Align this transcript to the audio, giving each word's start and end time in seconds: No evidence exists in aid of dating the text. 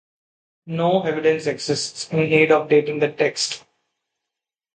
No 0.65 1.03
evidence 1.03 1.45
exists 1.45 2.11
in 2.11 2.17
aid 2.17 2.51
of 2.51 2.67
dating 2.69 2.97
the 2.97 3.11
text. 3.11 3.63